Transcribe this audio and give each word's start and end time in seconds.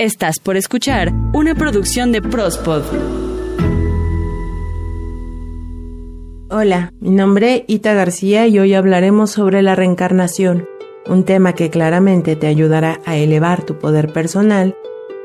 Estás 0.00 0.38
por 0.38 0.56
escuchar 0.56 1.12
una 1.32 1.56
producción 1.56 2.12
de 2.12 2.22
Prospod. 2.22 2.84
Hola, 6.50 6.92
mi 7.00 7.10
nombre 7.10 7.56
es 7.56 7.64
Ita 7.66 7.94
García 7.94 8.46
y 8.46 8.60
hoy 8.60 8.74
hablaremos 8.74 9.32
sobre 9.32 9.60
la 9.60 9.74
reencarnación, 9.74 10.68
un 11.08 11.24
tema 11.24 11.54
que 11.54 11.68
claramente 11.68 12.36
te 12.36 12.46
ayudará 12.46 13.00
a 13.06 13.16
elevar 13.16 13.64
tu 13.64 13.80
poder 13.80 14.12
personal 14.12 14.76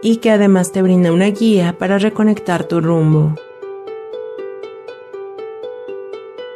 y 0.02 0.16
que 0.16 0.32
además 0.32 0.72
te 0.72 0.82
brinda 0.82 1.14
una 1.14 1.28
guía 1.28 1.78
para 1.78 2.00
reconectar 2.00 2.64
tu 2.64 2.82
rumbo. 2.82 3.36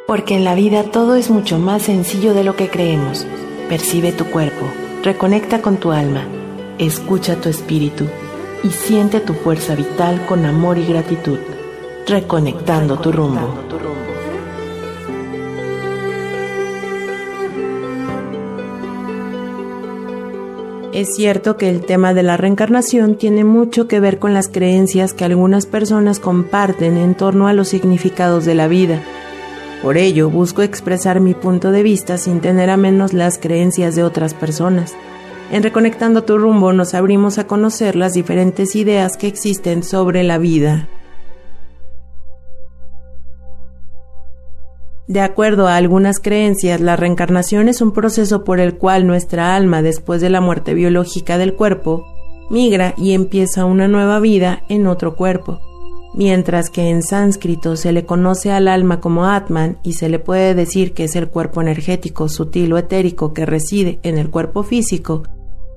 Porque 0.08 0.34
en 0.34 0.42
la 0.42 0.56
vida 0.56 0.82
todo 0.82 1.14
es 1.14 1.30
mucho 1.30 1.60
más 1.60 1.82
sencillo 1.82 2.34
de 2.34 2.42
lo 2.42 2.56
que 2.56 2.68
creemos. 2.68 3.28
Percibe 3.68 4.10
tu 4.10 4.24
cuerpo, 4.24 4.66
reconecta 5.04 5.62
con 5.62 5.76
tu 5.76 5.92
alma 5.92 6.26
Escucha 6.78 7.34
tu 7.34 7.48
espíritu 7.48 8.04
y 8.62 8.68
siente 8.68 9.18
tu 9.18 9.34
fuerza 9.34 9.74
vital 9.74 10.24
con 10.26 10.46
amor 10.46 10.78
y 10.78 10.86
gratitud, 10.86 11.38
reconectando 12.06 13.00
tu 13.00 13.10
rumbo. 13.10 13.52
Es 20.92 21.16
cierto 21.16 21.56
que 21.56 21.68
el 21.68 21.80
tema 21.84 22.14
de 22.14 22.22
la 22.22 22.36
reencarnación 22.36 23.16
tiene 23.16 23.42
mucho 23.42 23.88
que 23.88 23.98
ver 23.98 24.20
con 24.20 24.32
las 24.32 24.46
creencias 24.46 25.14
que 25.14 25.24
algunas 25.24 25.66
personas 25.66 26.20
comparten 26.20 26.96
en 26.96 27.16
torno 27.16 27.48
a 27.48 27.52
los 27.54 27.66
significados 27.66 28.44
de 28.44 28.54
la 28.54 28.68
vida. 28.68 29.02
Por 29.82 29.96
ello, 29.96 30.30
busco 30.30 30.62
expresar 30.62 31.18
mi 31.18 31.34
punto 31.34 31.72
de 31.72 31.82
vista 31.82 32.18
sin 32.18 32.40
tener 32.40 32.70
a 32.70 32.76
menos 32.76 33.14
las 33.14 33.36
creencias 33.36 33.96
de 33.96 34.04
otras 34.04 34.32
personas. 34.32 34.94
En 35.50 35.62
Reconectando 35.62 36.24
tu 36.24 36.36
rumbo 36.36 36.74
nos 36.74 36.92
abrimos 36.92 37.38
a 37.38 37.46
conocer 37.46 37.96
las 37.96 38.12
diferentes 38.12 38.76
ideas 38.76 39.16
que 39.16 39.28
existen 39.28 39.82
sobre 39.82 40.22
la 40.22 40.36
vida. 40.36 40.88
De 45.06 45.22
acuerdo 45.22 45.66
a 45.66 45.76
algunas 45.76 46.20
creencias, 46.20 46.82
la 46.82 46.96
reencarnación 46.96 47.68
es 47.68 47.80
un 47.80 47.92
proceso 47.92 48.44
por 48.44 48.60
el 48.60 48.76
cual 48.76 49.06
nuestra 49.06 49.56
alma, 49.56 49.80
después 49.80 50.20
de 50.20 50.28
la 50.28 50.42
muerte 50.42 50.74
biológica 50.74 51.38
del 51.38 51.54
cuerpo, 51.54 52.04
migra 52.50 52.92
y 52.98 53.14
empieza 53.14 53.64
una 53.64 53.88
nueva 53.88 54.20
vida 54.20 54.64
en 54.68 54.86
otro 54.86 55.16
cuerpo. 55.16 55.60
Mientras 56.12 56.68
que 56.68 56.90
en 56.90 57.02
sánscrito 57.02 57.76
se 57.76 57.92
le 57.92 58.04
conoce 58.04 58.52
al 58.52 58.68
alma 58.68 59.00
como 59.00 59.24
Atman 59.24 59.78
y 59.82 59.94
se 59.94 60.10
le 60.10 60.18
puede 60.18 60.54
decir 60.54 60.92
que 60.92 61.04
es 61.04 61.16
el 61.16 61.28
cuerpo 61.28 61.62
energético 61.62 62.28
sutil 62.28 62.70
o 62.74 62.78
etérico 62.78 63.32
que 63.32 63.46
reside 63.46 64.00
en 64.02 64.18
el 64.18 64.28
cuerpo 64.28 64.62
físico, 64.62 65.22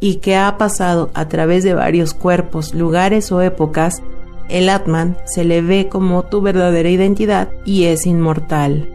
y 0.02 0.16
que 0.16 0.36
ha 0.36 0.58
pasado 0.58 1.12
a 1.14 1.30
través 1.30 1.64
de 1.64 1.74
varios 1.74 2.14
cuerpos, 2.14 2.74
lugares 2.74 3.32
o 3.32 3.42
épocas, 3.42 4.02
el 4.50 4.68
Atman 4.68 5.16
se 5.26 5.46
le 5.46 5.62
ve 5.62 5.88
como 5.88 6.24
tu 6.24 6.42
verdadera 6.42 6.90
identidad 6.90 7.50
y 7.64 7.86
es 7.86 8.06
inmortal. 8.06 8.90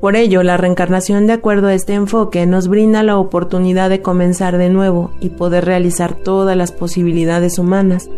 Por 0.00 0.16
ello, 0.16 0.42
la 0.42 0.56
reencarnación 0.56 1.26
de 1.26 1.32
acuerdo 1.34 1.68
a 1.68 1.74
este 1.74 1.94
enfoque 1.94 2.46
nos 2.46 2.68
brinda 2.68 3.02
la 3.02 3.18
oportunidad 3.18 3.90
de 3.90 4.00
comenzar 4.00 4.58
de 4.58 4.70
nuevo 4.70 5.10
y 5.20 5.30
poder 5.30 5.64
realizar 5.64 6.14
todas 6.14 6.56
las 6.56 6.72
posibilidades 6.72 7.58
humanas, 7.58 8.08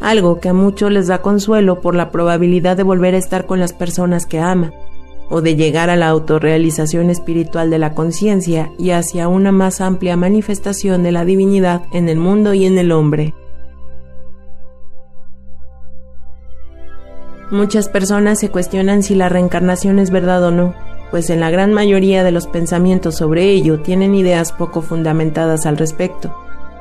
algo 0.00 0.40
que 0.40 0.48
a 0.48 0.54
muchos 0.54 0.90
les 0.90 1.08
da 1.08 1.20
consuelo 1.20 1.80
por 1.80 1.94
la 1.94 2.10
probabilidad 2.10 2.76
de 2.76 2.84
volver 2.84 3.14
a 3.14 3.18
estar 3.18 3.46
con 3.46 3.60
las 3.60 3.72
personas 3.72 4.24
que 4.24 4.40
ama, 4.40 4.72
o 5.30 5.40
de 5.40 5.56
llegar 5.56 5.90
a 5.90 5.96
la 5.96 6.08
autorrealización 6.08 7.10
espiritual 7.10 7.70
de 7.70 7.78
la 7.78 7.94
conciencia 7.94 8.70
y 8.78 8.90
hacia 8.90 9.28
una 9.28 9.52
más 9.52 9.80
amplia 9.80 10.16
manifestación 10.16 11.02
de 11.02 11.12
la 11.12 11.24
divinidad 11.24 11.82
en 11.92 12.08
el 12.08 12.18
mundo 12.18 12.54
y 12.54 12.66
en 12.66 12.78
el 12.78 12.92
hombre. 12.92 13.34
Muchas 17.50 17.88
personas 17.88 18.40
se 18.40 18.50
cuestionan 18.50 19.02
si 19.02 19.14
la 19.14 19.28
reencarnación 19.28 19.98
es 19.98 20.10
verdad 20.10 20.42
o 20.44 20.50
no, 20.50 20.74
pues 21.10 21.28
en 21.28 21.40
la 21.40 21.50
gran 21.50 21.72
mayoría 21.72 22.24
de 22.24 22.32
los 22.32 22.46
pensamientos 22.46 23.16
sobre 23.16 23.50
ello 23.50 23.80
tienen 23.80 24.14
ideas 24.14 24.52
poco 24.52 24.80
fundamentadas 24.80 25.66
al 25.66 25.76
respecto, 25.76 26.34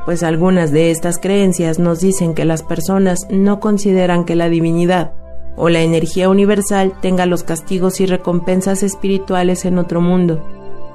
pues 0.06 0.24
algunas 0.24 0.72
de 0.72 0.92
estas 0.92 1.18
creencias 1.20 1.78
nos 1.78 2.00
dicen 2.00 2.34
que 2.34 2.46
las 2.46 2.64
personas 2.64 3.28
no 3.30 3.60
consideran 3.60 4.24
que 4.24 4.38
la 4.38 4.48
divinidad 4.48 5.14
o 5.56 5.70
la 5.70 5.82
energía 5.82 6.30
universal 6.30 6.94
tenga 7.02 7.26
los 7.26 7.44
castigos 7.44 8.00
y 8.02 8.06
recompensas 8.06 8.84
espirituales 8.84 9.66
en 9.66 9.78
otro 9.78 10.02
mundo. 10.02 10.44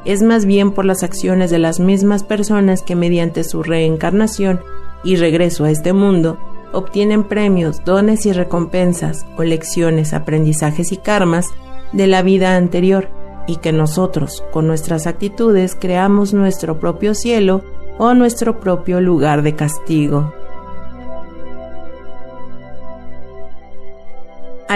Es 0.05 0.23
más 0.23 0.47
bien 0.47 0.73
por 0.73 0.85
las 0.85 1.03
acciones 1.03 1.51
de 1.51 1.59
las 1.59 1.81
mismas 1.81 2.23
personas 2.23 2.83
que 2.83 2.97
mediante 2.97 3.45
su 3.45 3.63
reencarnación 3.63 4.61
y 5.05 5.17
regreso 5.17 5.65
a 5.65 5.71
este 5.71 5.93
mundo 5.93 6.39
obtienen 6.73 7.25
premios, 7.25 7.85
dones 7.85 8.27
y 8.27 8.33
recompensas 8.33 9.27
o 9.37 9.43
lecciones, 9.43 10.13
aprendizajes 10.13 10.93
y 10.93 10.97
karmas 10.97 11.49
de 11.93 12.07
la 12.07 12.23
vida 12.23 12.57
anterior 12.57 13.09
y 13.47 13.57
que 13.57 13.73
nosotros, 13.73 14.45
con 14.53 14.67
nuestras 14.67 15.07
actitudes, 15.07 15.77
creamos 15.79 16.35
nuestro 16.35 16.79
propio 16.79 17.15
cielo 17.15 17.63
o 17.99 18.15
nuestro 18.15 18.61
propio 18.61 19.01
lugar 19.01 19.43
de 19.43 19.55
castigo. 19.55 20.33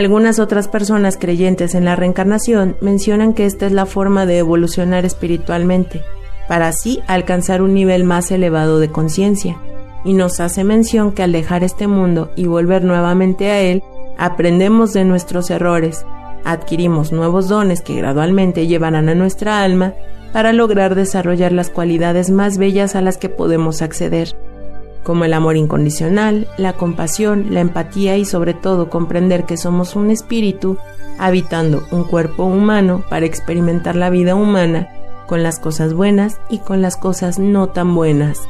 Algunas 0.00 0.38
otras 0.38 0.66
personas 0.66 1.18
creyentes 1.18 1.74
en 1.74 1.84
la 1.84 1.94
reencarnación 1.94 2.74
mencionan 2.80 3.34
que 3.34 3.44
esta 3.44 3.66
es 3.66 3.72
la 3.72 3.84
forma 3.84 4.24
de 4.24 4.38
evolucionar 4.38 5.04
espiritualmente, 5.04 6.00
para 6.48 6.68
así 6.68 7.02
alcanzar 7.06 7.60
un 7.60 7.74
nivel 7.74 8.04
más 8.04 8.30
elevado 8.30 8.80
de 8.80 8.88
conciencia, 8.88 9.58
y 10.02 10.14
nos 10.14 10.40
hace 10.40 10.64
mención 10.64 11.12
que 11.12 11.22
al 11.22 11.32
dejar 11.32 11.64
este 11.64 11.86
mundo 11.86 12.30
y 12.34 12.46
volver 12.46 12.82
nuevamente 12.82 13.50
a 13.50 13.60
él, 13.60 13.82
aprendemos 14.16 14.94
de 14.94 15.04
nuestros 15.04 15.50
errores, 15.50 16.06
adquirimos 16.46 17.12
nuevos 17.12 17.50
dones 17.50 17.82
que 17.82 17.96
gradualmente 17.96 18.66
llevarán 18.66 19.10
a 19.10 19.14
nuestra 19.14 19.62
alma 19.62 19.92
para 20.32 20.54
lograr 20.54 20.94
desarrollar 20.94 21.52
las 21.52 21.68
cualidades 21.68 22.30
más 22.30 22.56
bellas 22.56 22.96
a 22.96 23.02
las 23.02 23.18
que 23.18 23.28
podemos 23.28 23.82
acceder 23.82 24.34
como 25.02 25.24
el 25.24 25.32
amor 25.32 25.56
incondicional, 25.56 26.46
la 26.56 26.74
compasión, 26.74 27.46
la 27.50 27.60
empatía 27.60 28.16
y 28.16 28.24
sobre 28.24 28.54
todo 28.54 28.90
comprender 28.90 29.44
que 29.44 29.56
somos 29.56 29.96
un 29.96 30.10
espíritu 30.10 30.76
habitando 31.18 31.84
un 31.90 32.04
cuerpo 32.04 32.44
humano 32.44 33.04
para 33.08 33.26
experimentar 33.26 33.96
la 33.96 34.10
vida 34.10 34.34
humana 34.34 34.88
con 35.26 35.42
las 35.42 35.58
cosas 35.58 35.94
buenas 35.94 36.38
y 36.48 36.58
con 36.58 36.82
las 36.82 36.96
cosas 36.96 37.38
no 37.38 37.68
tan 37.68 37.94
buenas. 37.94 38.40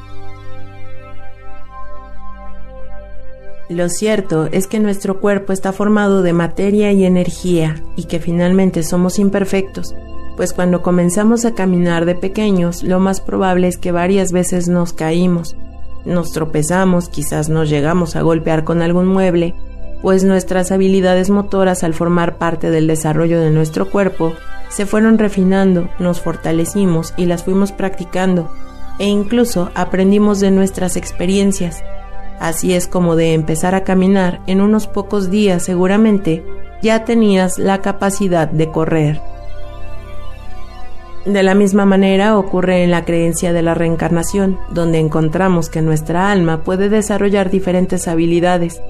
Lo 3.69 3.89
cierto 3.89 4.49
es 4.51 4.67
que 4.67 4.81
nuestro 4.81 5.21
cuerpo 5.21 5.53
está 5.53 5.73
formado 5.73 6.23
de 6.23 6.33
materia 6.33 6.91
y 6.91 7.05
energía 7.05 7.77
y 7.95 8.05
que 8.05 8.19
finalmente 8.19 8.83
somos 8.83 9.21
imperfectos, 9.21 9.95
pues 10.37 10.53
cuando 10.53 10.83
comenzamos 10.83 11.45
a 11.45 11.55
caminar 11.55 12.05
de 12.05 12.17
pequeños 12.17 12.83
lo 12.83 12.99
más 12.99 13.21
probable 13.21 13.69
es 13.69 13.77
que 13.77 13.93
varias 13.93 14.33
veces 14.33 14.69
nos 14.69 14.93
caímos 14.93 15.55
nos 16.05 16.33
tropezamos, 16.33 17.09
quizás 17.09 17.49
nos 17.49 17.69
llegamos 17.69 18.17
a 18.17 18.23
golpear 18.23 18.65
con 18.65 18.83
algún 18.83 19.07
mueble, 19.07 19.55
pues 20.03 20.25
nuestras 20.25 20.73
habilidades 20.73 21.31
motoras 21.31 21.85
al 21.85 21.95
formar 21.95 22.39
parte 22.39 22.71
del 22.71 22.87
desarrollo 22.87 23.41
de 23.41 23.51
nuestro 23.51 23.91
cuerpo 23.91 24.33
se 24.69 24.87
fueron 24.87 25.19
refinando, 25.19 25.89
nos 25.99 26.21
fortalecimos 26.21 27.13
y 27.17 27.27
las 27.27 27.45
fuimos 27.45 27.73
practicando, 27.73 28.51
e 28.99 29.07
incluso 29.07 29.71
aprendimos 29.75 30.41
de 30.41 30.51
nuestras 30.51 30.97
experiencias. 30.97 31.83
Así 32.39 32.73
es 32.73 32.87
como 32.87 33.17
de 33.17 33.35
empezar 33.35 33.75
a 33.75 33.85
caminar 33.85 34.41
en 34.47 34.61
unos 34.61 34.87
pocos 34.87 35.31
días 35.31 35.63
seguramente 35.63 36.45
ya 36.83 37.05
tenías 37.05 37.59
la 37.59 37.83
capacidad 37.83 38.49
de 38.49 38.71
correr. 38.71 39.21
De 41.27 41.43
la 41.43 41.55
misma 41.55 41.85
manera 41.85 42.39
ocurre 42.39 42.83
en 42.83 42.91
la 42.91 43.05
creencia 43.05 43.53
de 43.53 43.61
la 43.61 43.75
reencarnación, 43.75 44.59
donde 44.71 44.99
encontramos 44.99 45.69
que 45.69 45.83
nuestra 45.83 46.31
alma 46.31 46.65
puede 46.65 46.89
desarrollar 46.89 47.51
diferentes 47.51 48.09
habilidades, 48.09 48.81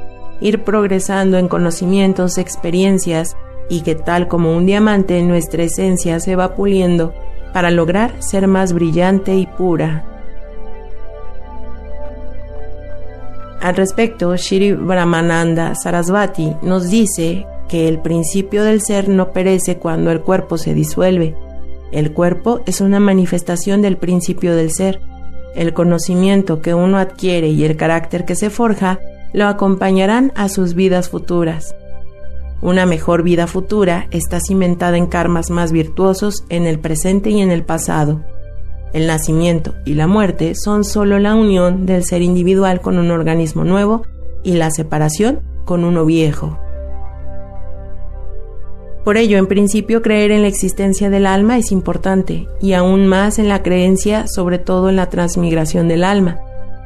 ir 0.40 0.62
progresando 0.62 1.38
en 1.38 1.48
conocimientos, 1.48 2.38
experiencias, 2.38 3.36
y 3.68 3.82
que 3.82 3.94
tal 3.94 4.28
como 4.28 4.56
un 4.56 4.66
diamante 4.66 5.22
nuestra 5.22 5.64
esencia 5.64 6.20
se 6.20 6.36
va 6.36 6.54
puliendo 6.54 7.12
para 7.52 7.70
lograr 7.70 8.22
ser 8.22 8.46
más 8.46 8.72
brillante 8.72 9.34
y 9.34 9.46
pura. 9.46 10.04
Al 13.60 13.76
respecto, 13.76 14.34
Shri 14.36 14.72
Brahmananda 14.72 15.74
Sarasvati 15.74 16.56
nos 16.62 16.90
dice 16.90 17.46
que 17.68 17.88
el 17.88 18.00
principio 18.00 18.64
del 18.64 18.80
ser 18.80 19.08
no 19.08 19.32
perece 19.32 19.78
cuando 19.78 20.10
el 20.10 20.22
cuerpo 20.22 20.58
se 20.58 20.74
disuelve, 20.74 21.36
el 21.92 22.12
cuerpo 22.12 22.60
es 22.66 22.80
una 22.80 23.00
manifestación 23.00 23.82
del 23.82 23.96
principio 23.96 24.54
del 24.54 24.70
ser. 24.70 25.00
El 25.54 25.72
conocimiento 25.74 26.62
que 26.62 26.74
uno 26.74 26.98
adquiere 26.98 27.48
y 27.48 27.64
el 27.64 27.76
carácter 27.76 28.24
que 28.24 28.36
se 28.36 28.50
forja 28.50 29.00
lo 29.32 29.46
acompañarán 29.46 30.32
a 30.36 30.48
sus 30.48 30.74
vidas 30.74 31.08
futuras. 31.08 31.74
Una 32.62 32.86
mejor 32.86 33.22
vida 33.22 33.46
futura 33.46 34.06
está 34.10 34.38
cimentada 34.40 34.96
en 34.96 35.06
karmas 35.06 35.50
más 35.50 35.72
virtuosos 35.72 36.44
en 36.48 36.66
el 36.66 36.78
presente 36.78 37.30
y 37.30 37.40
en 37.40 37.50
el 37.50 37.64
pasado. 37.64 38.22
El 38.92 39.06
nacimiento 39.06 39.74
y 39.84 39.94
la 39.94 40.06
muerte 40.06 40.54
son 40.54 40.84
solo 40.84 41.18
la 41.18 41.34
unión 41.34 41.86
del 41.86 42.04
ser 42.04 42.22
individual 42.22 42.80
con 42.80 42.98
un 42.98 43.10
organismo 43.10 43.64
nuevo 43.64 44.02
y 44.42 44.54
la 44.54 44.70
separación 44.70 45.40
con 45.64 45.84
uno 45.84 46.04
viejo. 46.04 46.58
Por 49.04 49.16
ello, 49.16 49.38
en 49.38 49.46
principio, 49.46 50.02
creer 50.02 50.30
en 50.30 50.42
la 50.42 50.48
existencia 50.48 51.08
del 51.08 51.26
alma 51.26 51.56
es 51.56 51.72
importante, 51.72 52.46
y 52.60 52.74
aún 52.74 53.06
más 53.06 53.38
en 53.38 53.48
la 53.48 53.62
creencia, 53.62 54.26
sobre 54.26 54.58
todo 54.58 54.90
en 54.90 54.96
la 54.96 55.08
transmigración 55.08 55.88
del 55.88 56.04
alma. 56.04 56.38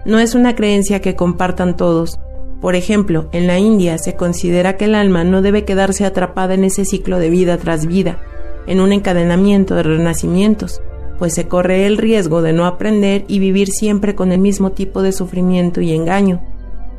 No 0.05 0.21
es 0.21 0.35
una 0.35 0.55
creencia 0.55 1.01
que 1.01 1.17
compartan 1.17 1.77
todos. 1.77 2.21
Por 2.61 2.77
ejemplo, 2.77 3.29
en 3.33 3.47
la 3.47 3.59
India 3.59 3.99
se 3.99 4.15
considera 4.15 4.77
que 4.77 4.85
el 4.85 4.95
alma 4.95 5.25
no 5.25 5.43
debe 5.43 5.65
quedarse 5.65 6.05
atrapada 6.05 6.55
en 6.55 6.65
ese 6.65 6.85
ciclo 6.85 7.19
de 7.19 7.31
vida 7.31 7.59
tras 7.59 7.87
vida, 7.87 8.19
en 8.67 8.81
un 8.81 8.93
encadenamiento 8.93 9.75
de 9.75 9.83
renacimientos, 9.83 10.81
pues 11.19 11.35
se 11.35 11.49
corre 11.49 11.87
el 11.87 11.97
riesgo 11.97 12.43
de 12.43 12.53
no 12.53 12.67
aprender 12.67 13.25
y 13.29 13.39
vivir 13.39 13.69
siempre 13.69 14.15
con 14.15 14.33
el 14.33 14.39
mismo 14.39 14.71
tipo 14.71 15.03
de 15.03 15.13
sufrimiento 15.13 15.81
y 15.81 15.93
engaño, 15.93 16.43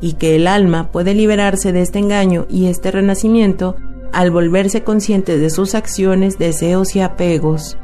y 0.00 0.14
que 0.14 0.36
el 0.36 0.46
alma 0.46 0.90
puede 0.92 1.14
liberarse 1.14 1.72
de 1.72 1.82
este 1.82 1.98
engaño 1.98 2.46
y 2.50 2.66
este 2.66 2.90
renacimiento 2.90 3.76
al 4.12 4.30
volverse 4.30 4.82
consciente 4.82 5.38
de 5.38 5.50
sus 5.50 5.74
acciones, 5.74 6.38
deseos 6.38 6.96
y 6.96 7.00
apegos. 7.00 7.76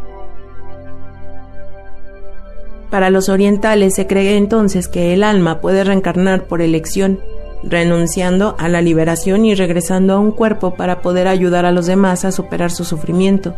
Para 2.90 3.08
los 3.08 3.28
orientales 3.28 3.94
se 3.94 4.06
cree 4.06 4.36
entonces 4.36 4.86
que 4.86 5.14
el 5.14 5.24
alma 5.24 5.60
puede 5.60 5.82
reencarnar 5.82 6.44
por 6.44 6.60
elección, 6.60 7.20
renunciando 7.64 8.54
a 8.58 8.68
la 8.68 8.82
liberación 8.82 9.44
y 9.44 9.54
regresando 9.54 10.14
a 10.14 10.18
un 10.18 10.30
cuerpo 10.30 10.74
para 10.74 11.00
poder 11.00 11.26
ayudar 11.26 11.64
a 11.64 11.72
los 11.72 11.86
demás 11.86 12.24
a 12.24 12.32
superar 12.32 12.70
su 12.70 12.84
sufrimiento, 12.84 13.54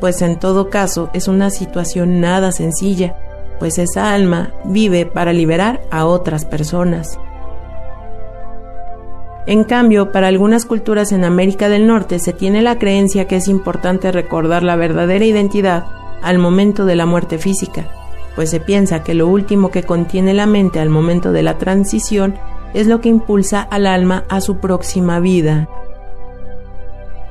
pues 0.00 0.22
en 0.22 0.38
todo 0.38 0.70
caso 0.70 1.10
es 1.12 1.28
una 1.28 1.50
situación 1.50 2.20
nada 2.20 2.52
sencilla, 2.52 3.16
pues 3.58 3.78
esa 3.78 4.12
alma 4.12 4.52
vive 4.64 5.06
para 5.06 5.32
liberar 5.32 5.80
a 5.90 6.06
otras 6.06 6.44
personas. 6.44 7.18
En 9.48 9.64
cambio, 9.64 10.12
para 10.12 10.26
algunas 10.26 10.66
culturas 10.66 11.10
en 11.10 11.24
América 11.24 11.70
del 11.70 11.86
Norte 11.86 12.18
se 12.18 12.34
tiene 12.34 12.60
la 12.60 12.78
creencia 12.78 13.26
que 13.26 13.36
es 13.36 13.48
importante 13.48 14.12
recordar 14.12 14.62
la 14.62 14.76
verdadera 14.76 15.24
identidad 15.24 15.86
al 16.22 16.38
momento 16.38 16.84
de 16.84 16.96
la 16.96 17.06
muerte 17.06 17.38
física, 17.38 17.88
pues 18.36 18.50
se 18.50 18.60
piensa 18.60 19.02
que 19.02 19.14
lo 19.14 19.26
último 19.26 19.70
que 19.70 19.84
contiene 19.84 20.34
la 20.34 20.44
mente 20.44 20.80
al 20.80 20.90
momento 20.90 21.32
de 21.32 21.42
la 21.42 21.56
transición 21.56 22.34
es 22.74 22.86
lo 22.86 23.00
que 23.00 23.08
impulsa 23.08 23.62
al 23.62 23.86
alma 23.86 24.24
a 24.28 24.42
su 24.42 24.58
próxima 24.58 25.18
vida. 25.18 25.66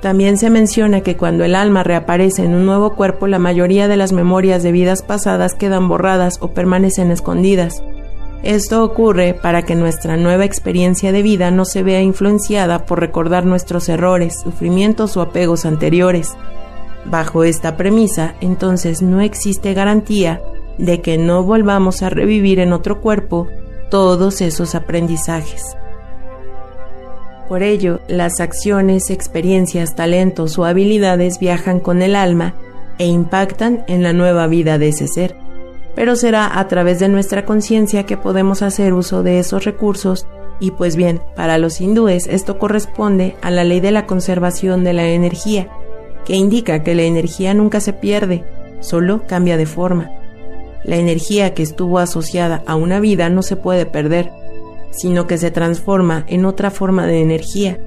También 0.02 0.40
se 0.40 0.50
menciona 0.50 1.02
que 1.02 1.18
cuando 1.18 1.44
el 1.44 1.54
alma 1.54 1.84
reaparece 1.84 2.44
en 2.44 2.56
un 2.56 2.66
nuevo 2.66 2.96
cuerpo, 2.96 3.28
la 3.28 3.38
mayoría 3.38 3.88
de 3.88 3.98
las 3.98 4.12
memorias 4.12 4.64
de 4.64 4.72
vidas 4.72 5.04
pasadas 5.04 5.54
quedan 5.54 5.88
borradas 5.88 6.40
o 6.42 6.48
permanecen 6.48 7.12
escondidas, 7.12 7.84
esto 8.44 8.84
ocurre 8.84 9.34
para 9.34 9.64
que 9.64 9.76
nuestra 9.76 10.16
nueva 10.16 10.46
experiencia 10.46 11.12
de 11.12 11.24
vida 11.24 11.50
no 11.50 11.66
se 11.66 11.82
vea 11.84 12.02
influenciada 12.02 12.86
por 12.86 13.00
recordar 13.00 13.46
nuestros 13.46 13.90
errores, 13.90 14.40
sufrimientos 14.44 15.18
o 15.18 15.22
apegos 15.22 15.66
anteriores. 15.66 16.38
Bajo 17.06 17.44
esta 17.44 17.78
premisa, 17.78 18.36
entonces 18.40 19.02
no 19.02 19.22
existe 19.22 19.74
garantía 19.74 20.42
de 20.78 21.02
que 21.02 21.18
no 21.18 21.44
volvamos 21.44 22.04
a 22.04 22.10
revivir 22.10 22.60
en 22.60 22.74
otro 22.74 23.02
cuerpo 23.02 23.48
todos 23.90 24.42
esos 24.42 24.76
aprendizajes. 24.76 25.76
Por 27.50 27.64
ello, 27.64 28.02
las 28.08 28.40
acciones, 28.40 29.10
experiencias, 29.10 29.96
talentos 29.96 30.60
o 30.60 30.66
habilidades 30.66 31.40
viajan 31.40 31.80
con 31.80 32.02
el 32.02 32.16
alma 32.16 32.54
e 33.00 33.08
impactan 33.08 33.84
en 33.88 34.04
la 34.04 34.14
nueva 34.14 34.48
vida 34.48 34.78
de 34.78 34.90
ese 34.90 35.08
ser 35.08 35.47
pero 35.98 36.16
será 36.16 36.60
a 36.60 36.68
través 36.68 37.00
de 37.00 37.10
nuestra 37.10 37.44
conciencia 37.44 38.06
que 38.06 38.18
podemos 38.18 38.62
hacer 38.62 38.94
uso 38.94 39.24
de 39.24 39.40
esos 39.40 39.66
recursos 39.66 40.28
y 40.60 40.70
pues 40.70 40.96
bien, 40.96 41.24
para 41.36 41.58
los 41.58 41.82
hindúes 41.82 42.28
esto 42.28 42.60
corresponde 42.60 43.36
a 43.42 43.50
la 43.50 43.64
ley 43.64 43.80
de 43.80 43.90
la 43.90 44.06
conservación 44.06 44.84
de 44.84 44.94
la 44.94 45.08
energía, 45.08 45.70
que 46.24 46.36
indica 46.36 46.84
que 46.84 46.94
la 46.94 47.02
energía 47.02 47.56
nunca 47.56 47.80
se 47.80 47.94
pierde, 47.94 48.46
solo 48.80 49.24
cambia 49.26 49.58
de 49.58 49.66
forma. 49.66 50.12
La 50.84 50.98
energía 50.98 51.56
que 51.56 51.64
estuvo 51.64 51.98
asociada 51.98 52.62
a 52.68 52.76
una 52.76 53.00
vida 53.00 53.32
no 53.32 53.42
se 53.42 53.56
puede 53.56 53.88
perder, 53.88 54.32
sino 54.92 55.26
que 55.26 55.40
se 55.40 55.50
transforma 55.50 56.26
en 56.28 56.46
otra 56.46 56.70
forma 56.70 57.08
de 57.08 57.22
energía. 57.22 57.80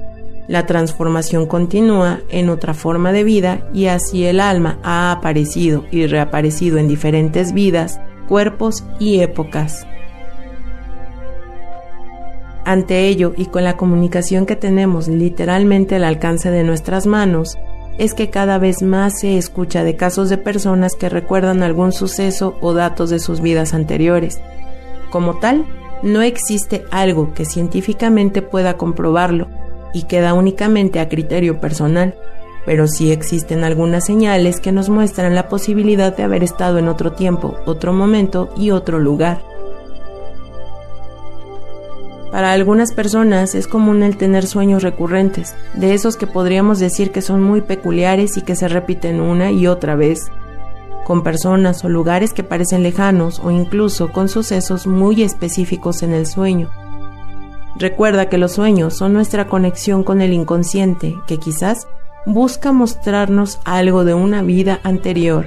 La 0.50 0.66
transformación 0.66 1.46
continúa 1.46 2.22
en 2.28 2.48
otra 2.48 2.74
forma 2.74 3.12
de 3.12 3.22
vida 3.22 3.68
y 3.72 3.86
así 3.86 4.24
el 4.24 4.40
alma 4.40 4.80
ha 4.82 5.12
aparecido 5.12 5.84
y 5.92 6.08
reaparecido 6.08 6.78
en 6.78 6.88
diferentes 6.88 7.52
vidas, 7.52 8.00
cuerpos 8.26 8.82
y 8.98 9.20
épocas. 9.20 9.86
Ante 12.64 13.06
ello 13.06 13.32
y 13.36 13.46
con 13.46 13.62
la 13.62 13.76
comunicación 13.76 14.44
que 14.44 14.56
tenemos 14.56 15.06
literalmente 15.06 15.94
al 15.94 16.02
alcance 16.02 16.50
de 16.50 16.64
nuestras 16.64 17.06
manos, 17.06 17.56
es 17.98 18.12
que 18.12 18.28
cada 18.28 18.58
vez 18.58 18.82
más 18.82 19.20
se 19.20 19.38
escucha 19.38 19.84
de 19.84 19.94
casos 19.94 20.28
de 20.30 20.36
personas 20.36 20.96
que 20.96 21.08
recuerdan 21.08 21.62
algún 21.62 21.92
suceso 21.92 22.56
o 22.60 22.74
datos 22.74 23.08
de 23.10 23.20
sus 23.20 23.40
vidas 23.40 23.72
anteriores. 23.72 24.40
Como 25.10 25.38
tal, 25.38 25.64
no 26.02 26.22
existe 26.22 26.82
algo 26.90 27.34
que 27.34 27.44
científicamente 27.44 28.42
pueda 28.42 28.76
comprobarlo, 28.76 29.46
y 29.92 30.04
queda 30.04 30.34
únicamente 30.34 31.00
a 31.00 31.08
criterio 31.08 31.60
personal, 31.60 32.14
pero 32.66 32.86
sí 32.86 33.10
existen 33.10 33.64
algunas 33.64 34.06
señales 34.06 34.60
que 34.60 34.72
nos 34.72 34.88
muestran 34.88 35.34
la 35.34 35.48
posibilidad 35.48 36.16
de 36.16 36.22
haber 36.22 36.42
estado 36.42 36.78
en 36.78 36.88
otro 36.88 37.12
tiempo, 37.12 37.56
otro 37.66 37.92
momento 37.92 38.52
y 38.56 38.70
otro 38.70 38.98
lugar. 38.98 39.40
Para 42.30 42.52
algunas 42.52 42.92
personas 42.92 43.56
es 43.56 43.66
común 43.66 44.04
el 44.04 44.16
tener 44.16 44.46
sueños 44.46 44.84
recurrentes, 44.84 45.56
de 45.74 45.94
esos 45.94 46.16
que 46.16 46.28
podríamos 46.28 46.78
decir 46.78 47.10
que 47.10 47.22
son 47.22 47.42
muy 47.42 47.60
peculiares 47.60 48.36
y 48.36 48.42
que 48.42 48.54
se 48.54 48.68
repiten 48.68 49.20
una 49.20 49.50
y 49.50 49.66
otra 49.66 49.96
vez, 49.96 50.30
con 51.04 51.24
personas 51.24 51.84
o 51.84 51.88
lugares 51.88 52.32
que 52.32 52.44
parecen 52.44 52.84
lejanos 52.84 53.40
o 53.42 53.50
incluso 53.50 54.12
con 54.12 54.28
sucesos 54.28 54.86
muy 54.86 55.24
específicos 55.24 56.04
en 56.04 56.14
el 56.14 56.26
sueño. 56.26 56.70
Recuerda 57.76 58.28
que 58.28 58.38
los 58.38 58.52
sueños 58.52 58.96
son 58.96 59.12
nuestra 59.12 59.46
conexión 59.46 60.02
con 60.02 60.20
el 60.20 60.32
inconsciente, 60.32 61.16
que 61.26 61.38
quizás 61.38 61.86
busca 62.26 62.72
mostrarnos 62.72 63.60
algo 63.64 64.04
de 64.04 64.14
una 64.14 64.42
vida 64.42 64.80
anterior. 64.82 65.46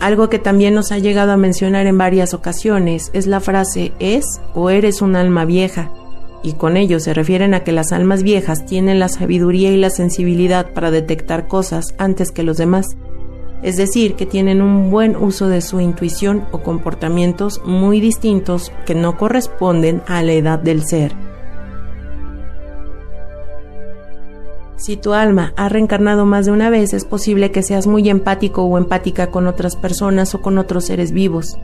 Algo 0.00 0.28
que 0.28 0.38
también 0.38 0.74
nos 0.74 0.92
ha 0.92 0.98
llegado 0.98 1.32
a 1.32 1.36
mencionar 1.36 1.86
en 1.86 1.98
varias 1.98 2.34
ocasiones 2.34 3.10
es 3.12 3.26
la 3.26 3.40
frase 3.40 3.92
es 3.98 4.40
o 4.54 4.70
eres 4.70 5.00
un 5.00 5.16
alma 5.16 5.44
vieja, 5.44 5.90
y 6.42 6.52
con 6.52 6.76
ello 6.76 7.00
se 7.00 7.14
refieren 7.14 7.54
a 7.54 7.64
que 7.64 7.72
las 7.72 7.92
almas 7.92 8.22
viejas 8.22 8.66
tienen 8.66 9.00
la 9.00 9.08
sabiduría 9.08 9.70
y 9.72 9.76
la 9.76 9.90
sensibilidad 9.90 10.72
para 10.72 10.90
detectar 10.90 11.48
cosas 11.48 11.94
antes 11.98 12.30
que 12.30 12.42
los 12.42 12.56
demás 12.56 12.86
es 13.62 13.76
decir, 13.76 14.14
que 14.14 14.26
tienen 14.26 14.62
un 14.62 14.90
buen 14.90 15.16
uso 15.16 15.48
de 15.48 15.60
su 15.60 15.80
intuición 15.80 16.44
o 16.52 16.62
comportamientos 16.62 17.60
muy 17.64 18.00
distintos 18.00 18.72
que 18.84 18.94
no 18.94 19.16
corresponden 19.16 20.02
a 20.06 20.22
la 20.22 20.32
edad 20.32 20.58
del 20.58 20.84
ser. 20.84 21.14
Si 24.76 24.96
tu 24.96 25.14
alma 25.14 25.54
ha 25.56 25.68
reencarnado 25.70 26.26
más 26.26 26.46
de 26.46 26.52
una 26.52 26.68
vez, 26.68 26.92
es 26.92 27.06
posible 27.06 27.50
que 27.50 27.62
seas 27.62 27.86
muy 27.86 28.08
empático 28.10 28.62
o 28.62 28.76
empática 28.76 29.30
con 29.30 29.46
otras 29.46 29.74
personas 29.74 30.34
o 30.34 30.42
con 30.42 30.58
otros 30.58 30.84
seres 30.84 31.12
vivos. 31.12 31.56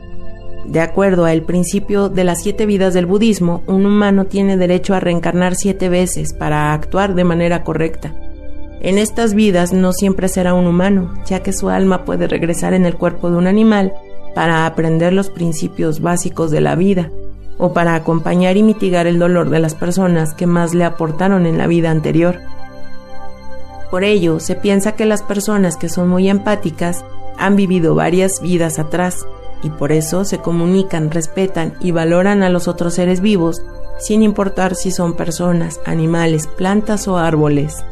De 0.65 0.79
acuerdo 0.79 1.25
al 1.25 1.43
principio 1.43 2.09
de 2.09 2.23
las 2.23 2.41
siete 2.41 2.65
vidas 2.65 2.93
del 2.93 3.05
budismo, 3.05 3.63
un 3.67 3.85
humano 3.85 4.25
tiene 4.25 4.57
derecho 4.57 4.95
a 4.95 4.99
reencarnar 4.99 5.55
siete 5.55 5.89
veces 5.89 6.33
para 6.33 6.73
actuar 6.73 7.13
de 7.13 7.23
manera 7.23 7.63
correcta. 7.63 8.15
En 8.83 8.97
estas 8.97 9.33
vidas 9.33 9.71
no 9.71 9.93
siempre 9.93 10.27
será 10.27 10.53
un 10.53 10.67
humano, 10.67 11.13
ya 11.25 11.41
que 11.41 11.53
su 11.53 11.69
alma 11.69 12.03
puede 12.03 12.27
regresar 12.27 12.73
en 12.73 12.85
el 12.85 12.97
cuerpo 12.97 13.31
de 13.31 13.37
un 13.37 13.47
animal 13.47 13.93
para 14.35 14.65
aprender 14.65 15.13
los 15.13 15.29
principios 15.29 16.01
básicos 16.01 16.51
de 16.51 16.59
la 16.59 16.75
vida, 16.75 17.09
o 17.57 17.71
para 17.71 17.95
acompañar 17.95 18.57
y 18.57 18.63
mitigar 18.63 19.07
el 19.07 19.19
dolor 19.19 19.49
de 19.49 19.59
las 19.59 19.73
personas 19.73 20.33
que 20.33 20.47
más 20.47 20.73
le 20.73 20.83
aportaron 20.83 21.45
en 21.45 21.57
la 21.57 21.65
vida 21.65 21.91
anterior. 21.91 22.39
Por 23.89 24.03
ello, 24.03 24.41
se 24.41 24.55
piensa 24.55 24.97
que 24.97 25.05
las 25.05 25.23
personas 25.23 25.77
que 25.77 25.87
son 25.87 26.09
muy 26.09 26.29
empáticas 26.29 27.05
han 27.37 27.55
vivido 27.55 27.95
varias 27.95 28.41
vidas 28.41 28.79
atrás, 28.79 29.25
y 29.61 29.69
por 29.69 29.93
eso 29.93 30.25
se 30.25 30.39
comunican, 30.39 31.09
respetan 31.09 31.75
y 31.79 31.91
valoran 31.91 32.43
a 32.43 32.49
los 32.49 32.67
otros 32.67 32.95
seres 32.95 33.21
vivos, 33.21 33.61
sin 33.97 34.23
importar 34.23 34.75
si 34.75 34.91
son 34.91 35.13
personas, 35.13 35.79
animales, 35.85 36.47
plantas 36.47 37.07
o 37.07 37.17
árboles. 37.17 37.85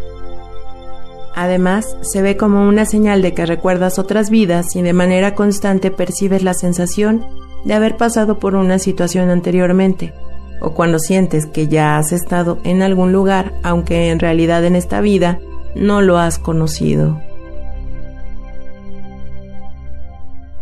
Además, 1.35 1.97
se 2.01 2.21
ve 2.21 2.35
como 2.35 2.67
una 2.67 2.85
señal 2.85 3.21
de 3.21 3.33
que 3.33 3.45
recuerdas 3.45 3.99
otras 3.99 4.29
vidas 4.29 4.75
y 4.75 4.81
de 4.81 4.93
manera 4.93 5.33
constante 5.33 5.91
percibes 5.91 6.43
la 6.43 6.53
sensación 6.53 7.25
de 7.63 7.73
haber 7.73 7.95
pasado 7.95 8.39
por 8.39 8.55
una 8.55 8.79
situación 8.79 9.29
anteriormente, 9.29 10.13
o 10.59 10.73
cuando 10.73 10.99
sientes 10.99 11.45
que 11.45 11.67
ya 11.67 11.97
has 11.97 12.11
estado 12.11 12.59
en 12.63 12.81
algún 12.81 13.13
lugar, 13.13 13.53
aunque 13.63 14.09
en 14.09 14.19
realidad 14.19 14.65
en 14.65 14.75
esta 14.75 14.99
vida 14.99 15.39
no 15.75 16.01
lo 16.01 16.17
has 16.17 16.37
conocido. 16.37 17.19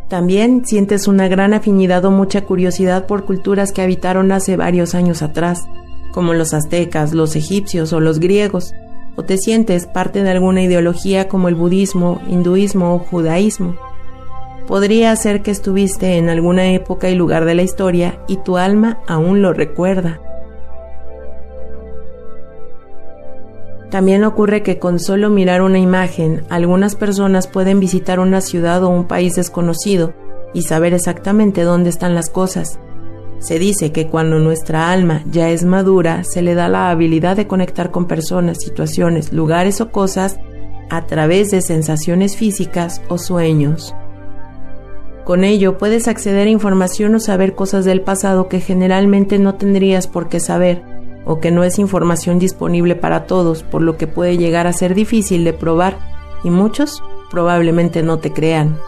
También 0.07 0.65
sientes 0.65 1.07
una 1.07 1.27
gran 1.27 1.53
afinidad 1.53 2.03
o 2.05 2.11
mucha 2.11 2.41
curiosidad 2.41 3.05
por 3.05 3.25
culturas 3.25 3.71
que 3.71 3.83
habitaron 3.83 4.31
hace 4.31 4.57
varios 4.57 4.95
años 4.95 5.21
atrás, 5.21 5.65
como 6.11 6.33
los 6.33 6.53
aztecas, 6.53 7.13
los 7.13 7.35
egipcios 7.35 7.93
o 7.93 7.99
los 7.99 8.19
griegos, 8.19 8.73
o 9.19 9.23
te 9.25 9.37
sientes 9.37 9.85
parte 9.85 10.23
de 10.23 10.29
alguna 10.29 10.61
ideología 10.61 11.27
como 11.27 11.49
el 11.49 11.55
budismo, 11.55 12.21
hinduismo 12.29 12.95
o 12.95 12.99
judaísmo. 12.99 13.75
Podría 14.65 15.13
ser 15.17 15.41
que 15.41 15.51
estuviste 15.51 16.15
en 16.15 16.29
alguna 16.29 16.71
época 16.71 17.09
y 17.09 17.15
lugar 17.15 17.43
de 17.43 17.53
la 17.53 17.63
historia 17.63 18.17
y 18.29 18.37
tu 18.37 18.55
alma 18.55 18.99
aún 19.07 19.41
lo 19.41 19.51
recuerda. 19.51 20.21
También 23.91 24.23
ocurre 24.23 24.63
que 24.63 24.79
con 24.79 24.99
solo 24.99 25.29
mirar 25.29 25.63
una 25.63 25.79
imagen, 25.79 26.45
algunas 26.49 26.95
personas 26.95 27.47
pueden 27.47 27.81
visitar 27.81 28.21
una 28.21 28.39
ciudad 28.39 28.81
o 28.85 28.89
un 28.89 29.05
país 29.05 29.35
desconocido 29.35 30.13
y 30.53 30.61
saber 30.61 30.93
exactamente 30.93 31.63
dónde 31.63 31.89
están 31.89 32.15
las 32.15 32.29
cosas. 32.29 32.79
Se 33.39 33.57
dice 33.57 33.91
que 33.91 34.07
cuando 34.07 34.39
nuestra 34.39 34.91
alma 34.91 35.23
ya 35.31 35.49
es 35.49 35.63
madura, 35.63 36.23
se 36.23 36.41
le 36.41 36.55
da 36.55 36.67
la 36.67 36.89
habilidad 36.89 37.37
de 37.37 37.47
conectar 37.47 37.89
con 37.89 38.05
personas, 38.05 38.57
situaciones, 38.59 39.31
lugares 39.31 39.79
o 39.79 39.91
cosas 39.91 40.37
a 40.89 41.05
través 41.05 41.51
de 41.51 41.61
sensaciones 41.61 42.35
físicas 42.35 43.01
o 43.07 43.17
sueños. 43.17 43.95
Con 45.23 45.43
ello 45.43 45.77
puedes 45.77 46.07
acceder 46.07 46.47
a 46.47 46.51
información 46.51 47.15
o 47.15 47.19
saber 47.19 47.55
cosas 47.55 47.85
del 47.85 48.01
pasado 48.01 48.49
que 48.49 48.59
generalmente 48.59 49.39
no 49.39 49.55
tendrías 49.55 50.07
por 50.07 50.27
qué 50.27 50.39
saber, 50.39 50.83
o 51.25 51.39
que 51.39 51.51
no 51.51 51.63
es 51.63 51.77
información 51.79 52.39
disponible 52.39 52.95
para 52.95 53.25
todos, 53.25 53.63
por 53.63 53.81
lo 53.81 53.95
que 53.95 54.07
puede 54.07 54.37
llegar 54.37 54.67
a 54.67 54.73
ser 54.73 54.95
difícil 54.95 55.43
de 55.43 55.53
probar 55.53 55.99
y 56.43 56.49
muchos 56.49 57.03
probablemente 57.29 58.01
no 58.01 58.19
te 58.19 58.33
crean. 58.33 58.79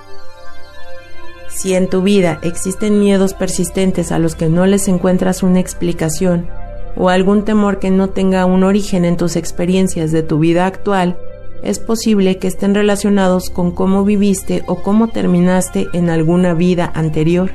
Si 1.53 1.73
en 1.73 1.89
tu 1.89 2.01
vida 2.01 2.39
existen 2.41 2.99
miedos 2.99 3.33
persistentes 3.33 4.11
a 4.11 4.19
los 4.19 4.35
que 4.35 4.47
no 4.47 4.65
les 4.65 4.87
encuentras 4.87 5.43
una 5.43 5.59
explicación, 5.59 6.47
o 6.95 7.09
algún 7.09 7.43
temor 7.43 7.79
que 7.79 7.91
no 7.91 8.09
tenga 8.09 8.45
un 8.45 8.63
origen 8.63 9.05
en 9.05 9.17
tus 9.17 9.35
experiencias 9.35 10.11
de 10.11 10.23
tu 10.23 10.39
vida 10.39 10.65
actual, 10.65 11.17
es 11.61 11.79
posible 11.79 12.37
que 12.37 12.47
estén 12.47 12.73
relacionados 12.73 13.49
con 13.49 13.71
cómo 13.71 14.03
viviste 14.03 14.63
o 14.67 14.81
cómo 14.81 15.09
terminaste 15.09 15.87
en 15.93 16.09
alguna 16.09 16.53
vida 16.53 16.91
anterior. 16.95 17.51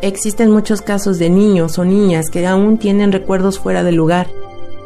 Existen 0.00 0.50
muchos 0.50 0.80
casos 0.80 1.18
de 1.18 1.28
niños 1.28 1.78
o 1.78 1.84
niñas 1.84 2.30
que 2.30 2.46
aún 2.46 2.78
tienen 2.78 3.12
recuerdos 3.12 3.58
fuera 3.58 3.82
de 3.82 3.92
lugar, 3.92 4.28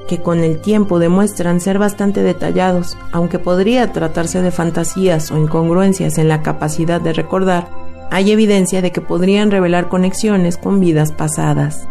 que 0.09 0.21
con 0.21 0.41
el 0.41 0.61
tiempo 0.61 0.99
demuestran 0.99 1.61
ser 1.61 1.79
bastante 1.79 2.23
detallados, 2.23 2.97
aunque 3.13 3.39
podría 3.39 3.93
tratarse 3.93 4.43
de 4.43 4.51
fantasías 4.51 5.31
o 5.31 5.39
incongruencias 5.39 6.19
en 6.19 6.29
la 6.29 6.43
capacidad 6.43 7.01
de 7.01 7.13
recordar, 7.13 7.69
hay 8.11 8.31
evidencia 8.31 8.83
de 8.83 8.93
que 8.93 9.01
podrían 9.01 9.51
revelar 9.51 9.89
conexiones 9.89 10.57
con 10.57 10.81
vidas 10.81 11.13
pasadas. 11.13 11.87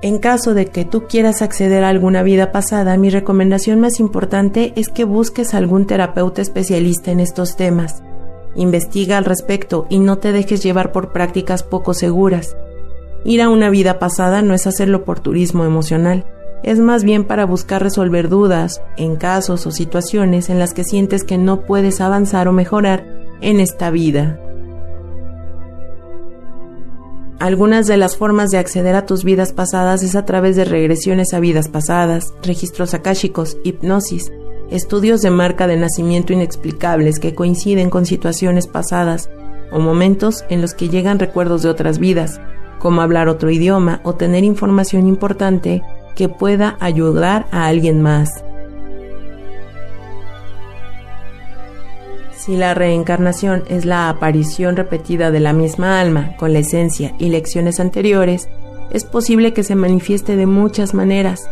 En 0.00 0.18
caso 0.18 0.54
de 0.54 0.66
que 0.66 0.84
tú 0.84 1.06
quieras 1.08 1.42
acceder 1.42 1.82
a 1.82 1.88
alguna 1.88 2.22
vida 2.22 2.52
pasada, 2.52 2.96
mi 2.96 3.10
recomendación 3.10 3.80
más 3.80 3.98
importante 3.98 4.72
es 4.76 4.88
que 4.88 5.04
busques 5.04 5.54
algún 5.54 5.86
terapeuta 5.86 6.40
especialista 6.40 7.10
en 7.10 7.18
estos 7.18 7.56
temas 7.56 8.02
Investiga 8.58 9.18
al 9.18 9.24
respecto 9.24 9.86
y 9.88 10.00
no 10.00 10.18
te 10.18 10.32
dejes 10.32 10.62
llevar 10.64 10.90
por 10.90 11.12
prácticas 11.12 11.62
poco 11.62 11.94
seguras. 11.94 12.56
Ir 13.24 13.42
a 13.42 13.48
una 13.48 13.70
vida 13.70 13.98
pasada 13.98 14.42
no 14.42 14.54
es 14.54 14.66
hacerlo 14.66 15.04
por 15.04 15.20
turismo 15.20 15.64
emocional, 15.64 16.24
es 16.62 16.78
más 16.78 17.04
bien 17.04 17.24
para 17.24 17.46
buscar 17.46 17.82
resolver 17.82 18.28
dudas 18.28 18.82
en 18.96 19.16
casos 19.16 19.66
o 19.66 19.70
situaciones 19.70 20.50
en 20.50 20.58
las 20.58 20.74
que 20.74 20.84
sientes 20.84 21.24
que 21.24 21.38
no 21.38 21.62
puedes 21.62 22.00
avanzar 22.00 22.48
o 22.48 22.52
mejorar 22.52 23.04
en 23.40 23.60
esta 23.60 23.90
vida. 23.90 24.40
Algunas 27.38 27.86
de 27.86 27.96
las 27.96 28.16
formas 28.16 28.50
de 28.50 28.58
acceder 28.58 28.96
a 28.96 29.06
tus 29.06 29.22
vidas 29.22 29.52
pasadas 29.52 30.02
es 30.02 30.16
a 30.16 30.24
través 30.24 30.56
de 30.56 30.64
regresiones 30.64 31.32
a 31.34 31.38
vidas 31.38 31.68
pasadas, 31.68 32.34
registros 32.42 32.94
akáshicos, 32.94 33.56
hipnosis, 33.62 34.32
estudios 34.70 35.22
de 35.22 35.30
marca 35.30 35.68
de 35.68 35.76
nacimiento 35.76 36.32
inexplicables 36.32 37.20
que 37.20 37.36
coinciden 37.36 37.90
con 37.90 38.06
situaciones 38.06 38.66
pasadas 38.66 39.30
o 39.70 39.78
momentos 39.78 40.44
en 40.48 40.60
los 40.60 40.74
que 40.74 40.88
llegan 40.88 41.20
recuerdos 41.20 41.62
de 41.62 41.68
otras 41.68 42.00
vidas, 42.00 42.40
como 42.78 43.02
hablar 43.02 43.28
otro 43.28 43.50
idioma 43.50 44.00
o 44.04 44.14
tener 44.14 44.44
información 44.44 45.06
importante 45.06 45.82
que 46.14 46.28
pueda 46.28 46.76
ayudar 46.80 47.46
a 47.50 47.66
alguien 47.66 48.02
más. 48.02 48.44
Si 52.32 52.56
la 52.56 52.72
reencarnación 52.72 53.64
es 53.68 53.84
la 53.84 54.08
aparición 54.08 54.76
repetida 54.76 55.30
de 55.30 55.40
la 55.40 55.52
misma 55.52 56.00
alma 56.00 56.34
con 56.38 56.52
la 56.52 56.60
esencia 56.60 57.14
y 57.18 57.28
lecciones 57.28 57.78
anteriores, 57.78 58.48
es 58.90 59.04
posible 59.04 59.52
que 59.52 59.62
se 59.62 59.74
manifieste 59.74 60.34
de 60.36 60.46
muchas 60.46 60.94
maneras, 60.94 61.50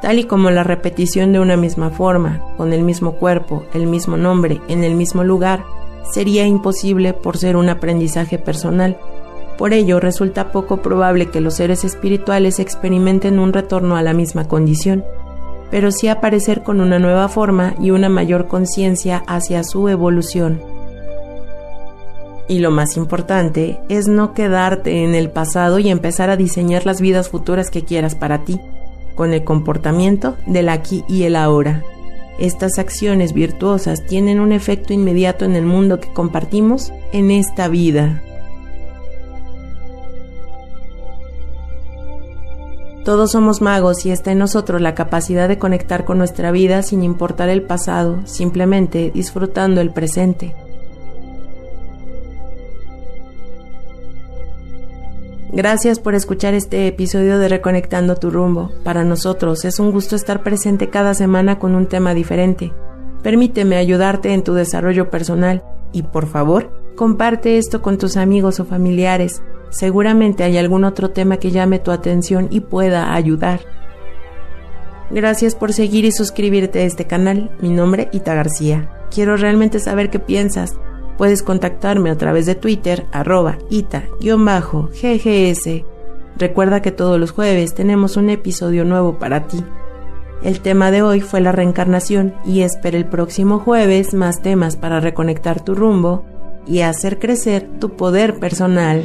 tal 0.00 0.18
y 0.18 0.24
como 0.24 0.50
la 0.50 0.64
repetición 0.64 1.32
de 1.32 1.40
una 1.40 1.56
misma 1.56 1.90
forma, 1.90 2.42
con 2.56 2.72
el 2.72 2.82
mismo 2.82 3.16
cuerpo, 3.16 3.64
el 3.74 3.86
mismo 3.86 4.16
nombre, 4.16 4.60
en 4.68 4.82
el 4.82 4.94
mismo 4.94 5.24
lugar, 5.24 5.62
sería 6.10 6.46
imposible 6.46 7.12
por 7.12 7.36
ser 7.36 7.56
un 7.56 7.68
aprendizaje 7.68 8.38
personal. 8.38 8.98
Por 9.60 9.74
ello, 9.74 10.00
resulta 10.00 10.52
poco 10.52 10.78
probable 10.78 11.26
que 11.26 11.42
los 11.42 11.56
seres 11.56 11.84
espirituales 11.84 12.58
experimenten 12.58 13.38
un 13.38 13.52
retorno 13.52 13.94
a 13.94 14.02
la 14.02 14.14
misma 14.14 14.48
condición, 14.48 15.04
pero 15.70 15.92
sí 15.92 16.08
aparecer 16.08 16.62
con 16.62 16.80
una 16.80 16.98
nueva 16.98 17.28
forma 17.28 17.74
y 17.78 17.90
una 17.90 18.08
mayor 18.08 18.48
conciencia 18.48 19.22
hacia 19.26 19.62
su 19.62 19.90
evolución. 19.90 20.62
Y 22.48 22.60
lo 22.60 22.70
más 22.70 22.96
importante 22.96 23.78
es 23.90 24.08
no 24.08 24.32
quedarte 24.32 25.04
en 25.04 25.14
el 25.14 25.28
pasado 25.28 25.78
y 25.78 25.90
empezar 25.90 26.30
a 26.30 26.38
diseñar 26.38 26.86
las 26.86 27.02
vidas 27.02 27.28
futuras 27.28 27.70
que 27.70 27.84
quieras 27.84 28.14
para 28.14 28.46
ti 28.46 28.58
con 29.14 29.34
el 29.34 29.44
comportamiento 29.44 30.38
del 30.46 30.70
aquí 30.70 31.04
y 31.06 31.24
el 31.24 31.36
ahora. 31.36 31.84
Estas 32.38 32.78
acciones 32.78 33.34
virtuosas 33.34 34.06
tienen 34.06 34.40
un 34.40 34.52
efecto 34.52 34.94
inmediato 34.94 35.44
en 35.44 35.54
el 35.54 35.66
mundo 35.66 36.00
que 36.00 36.10
compartimos 36.14 36.94
en 37.12 37.30
esta 37.30 37.68
vida. 37.68 38.22
Todos 43.10 43.32
somos 43.32 43.60
magos 43.60 44.06
y 44.06 44.12
está 44.12 44.30
en 44.30 44.38
nosotros 44.38 44.80
la 44.80 44.94
capacidad 44.94 45.48
de 45.48 45.58
conectar 45.58 46.04
con 46.04 46.16
nuestra 46.16 46.52
vida 46.52 46.84
sin 46.84 47.02
importar 47.02 47.48
el 47.48 47.62
pasado, 47.62 48.20
simplemente 48.24 49.10
disfrutando 49.12 49.80
el 49.80 49.90
presente. 49.90 50.54
Gracias 55.50 55.98
por 55.98 56.14
escuchar 56.14 56.54
este 56.54 56.86
episodio 56.86 57.40
de 57.40 57.48
Reconectando 57.48 58.14
tu 58.14 58.30
rumbo. 58.30 58.70
Para 58.84 59.02
nosotros 59.02 59.64
es 59.64 59.80
un 59.80 59.90
gusto 59.90 60.14
estar 60.14 60.44
presente 60.44 60.88
cada 60.88 61.12
semana 61.14 61.58
con 61.58 61.74
un 61.74 61.86
tema 61.86 62.14
diferente. 62.14 62.72
Permíteme 63.24 63.74
ayudarte 63.74 64.32
en 64.34 64.44
tu 64.44 64.54
desarrollo 64.54 65.10
personal 65.10 65.64
y 65.92 66.04
por 66.04 66.28
favor, 66.28 66.70
comparte 66.94 67.58
esto 67.58 67.82
con 67.82 67.98
tus 67.98 68.16
amigos 68.16 68.60
o 68.60 68.64
familiares. 68.64 69.42
Seguramente 69.70 70.44
hay 70.44 70.58
algún 70.58 70.84
otro 70.84 71.10
tema 71.10 71.38
que 71.38 71.50
llame 71.50 71.78
tu 71.78 71.90
atención 71.90 72.48
y 72.50 72.60
pueda 72.60 73.14
ayudar. 73.14 73.60
Gracias 75.10 75.54
por 75.54 75.72
seguir 75.72 76.04
y 76.04 76.12
suscribirte 76.12 76.80
a 76.80 76.84
este 76.84 77.06
canal. 77.06 77.50
Mi 77.60 77.70
nombre 77.70 78.08
Ita 78.12 78.34
García. 78.34 78.90
Quiero 79.10 79.36
realmente 79.36 79.80
saber 79.80 80.10
qué 80.10 80.18
piensas. 80.18 80.76
Puedes 81.18 81.42
contactarme 81.42 82.10
a 82.10 82.16
través 82.16 82.46
de 82.46 82.54
Twitter, 82.54 83.06
arroba 83.12 83.58
ita-ggs. 83.68 84.24
Recuerda 86.36 86.80
que 86.80 86.92
todos 86.92 87.20
los 87.20 87.32
jueves 87.32 87.74
tenemos 87.74 88.16
un 88.16 88.30
episodio 88.30 88.84
nuevo 88.84 89.18
para 89.18 89.46
ti. 89.46 89.62
El 90.42 90.60
tema 90.60 90.90
de 90.90 91.02
hoy 91.02 91.20
fue 91.20 91.42
la 91.42 91.52
reencarnación 91.52 92.34
y 92.46 92.62
espera 92.62 92.96
el 92.96 93.04
próximo 93.04 93.58
jueves 93.58 94.14
más 94.14 94.40
temas 94.40 94.76
para 94.76 95.00
reconectar 95.00 95.62
tu 95.62 95.74
rumbo 95.74 96.24
y 96.66 96.80
hacer 96.80 97.18
crecer 97.18 97.68
tu 97.78 97.96
poder 97.96 98.38
personal. 98.38 99.04